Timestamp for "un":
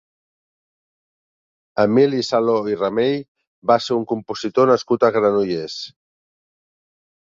4.01-4.11